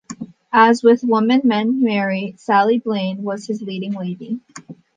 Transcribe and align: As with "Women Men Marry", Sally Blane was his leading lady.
As 0.55 0.81
with 0.81 1.03
"Women 1.03 1.41
Men 1.43 1.83
Marry", 1.83 2.33
Sally 2.35 2.79
Blane 2.79 3.21
was 3.21 3.45
his 3.45 3.61
leading 3.61 3.93
lady. 3.93 4.39